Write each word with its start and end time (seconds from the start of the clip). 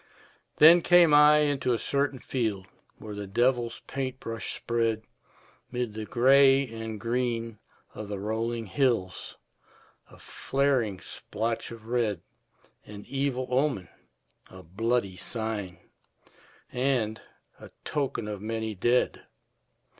Then 0.55 0.81
came 0.81 1.13
I 1.13 1.41
into 1.41 1.73
a 1.73 1.77
certain 1.77 2.17
field 2.17 2.65
Where 2.97 3.13
the 3.13 3.27
devil's 3.27 3.83
paint 3.85 4.19
brush 4.19 4.55
spread 4.55 5.03
'Mid 5.71 5.93
the 5.93 6.05
gray 6.05 6.67
and 6.67 6.99
green 6.99 7.59
of 7.93 8.07
the 8.07 8.17
rolling 8.17 8.65
hills 8.65 9.37
A 10.09 10.17
flaring 10.17 10.99
splotch 11.01 11.69
of 11.69 11.85
red, 11.85 12.23
An 12.83 13.05
evil 13.07 13.45
omen, 13.51 13.89
a 14.49 14.63
bloody 14.63 15.17
sign, 15.17 15.77
And 16.71 17.21
a 17.59 17.69
token 17.85 18.27
of 18.27 18.41
many 18.41 18.73
dead. 18.73 19.27